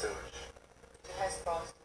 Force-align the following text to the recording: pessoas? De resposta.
pessoas? 0.00 0.16
De 1.04 1.12
resposta. 1.20 1.79